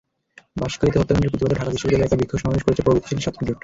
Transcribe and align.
বাঁশখালীতে 0.59 0.99
হত্যাকাণ্ডের 0.99 1.31
প্রতিবাদে 1.31 1.57
ঢাকা 1.59 1.71
বিশ্ববিদ্যালয় 1.73 2.01
এলাকায় 2.01 2.19
বিক্ষোভ 2.21 2.39
সমাবেশ 2.43 2.63
করেছে 2.65 2.85
প্রগতিশীল 2.85 3.19
ছাত্র 3.25 3.39
জোট। 3.47 3.57